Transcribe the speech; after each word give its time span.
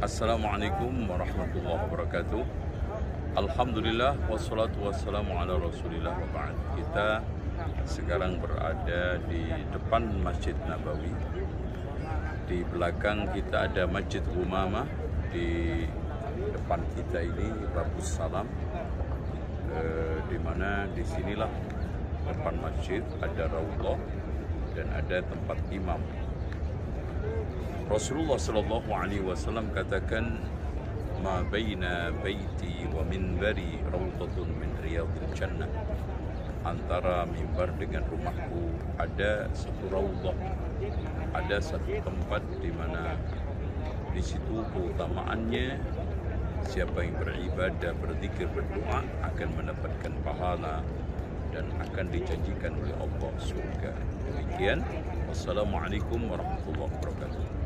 Assalamualaikum 0.00 1.12
warahmatullahi 1.12 1.76
wabarakatuh. 1.84 2.40
Alhamdulillah 3.36 4.16
wassalatu 4.32 4.88
wassalamu 4.88 5.36
ala 5.36 5.60
Rasulillah. 5.60 6.16
Kita 6.72 7.20
sekarang 7.84 8.40
berada 8.40 9.20
di 9.28 9.44
depan 9.68 10.08
Masjid 10.24 10.56
Nabawi. 10.64 11.12
Di 12.48 12.64
belakang 12.72 13.28
kita 13.36 13.68
ada 13.68 13.84
Masjid 13.84 14.24
Umamah. 14.40 14.88
Di 15.36 15.84
depan 16.48 16.80
kita 16.96 17.20
ini 17.20 17.52
Babus 17.76 18.16
Salam. 18.16 18.48
Eh, 19.68 20.16
di 20.32 20.40
mana 20.40 20.88
di 20.96 21.04
sinilah 21.04 21.52
depan 22.24 22.56
masjid 22.56 23.04
ada 23.20 23.52
raudhah 23.52 24.00
dan 24.72 24.88
ada 24.96 25.20
tempat 25.28 25.60
imam. 25.68 26.00
Rasulullah 27.90 28.38
sallallahu 28.38 28.86
alaihi 28.94 29.26
wasallam 29.26 29.66
katakan 29.74 30.38
ma 31.26 31.42
baina 31.42 32.14
baiti 32.22 32.86
wa 32.86 33.02
minbari 33.02 33.82
rawdatun 33.90 34.46
min 34.62 34.70
riyadil 34.78 35.26
jannah. 35.34 35.66
Antara 36.62 37.26
mimbar 37.26 37.74
dengan 37.82 38.06
rumahku 38.06 38.78
ada 38.94 39.50
satu 39.50 39.90
raudhah. 39.90 40.38
Ada 41.34 41.58
satu 41.58 41.98
tempat 41.98 42.46
di 42.62 42.70
mana 42.70 43.18
di 44.14 44.22
situ 44.22 44.62
keutamaannya 44.70 45.82
siapa 46.70 47.02
yang 47.02 47.18
beribadah, 47.18 47.90
berzikir, 47.98 48.46
berdoa 48.54 49.02
akan 49.26 49.48
mendapatkan 49.58 50.14
pahala 50.22 50.86
dan 51.50 51.66
akan 51.82 52.06
dijanjikan 52.14 52.70
oleh 52.70 52.94
Allah 53.02 53.32
surga. 53.42 53.92
Demikian. 54.30 54.78
Wassalamualaikum 55.26 56.30
warahmatullahi 56.30 56.86
wabarakatuh. 56.86 57.60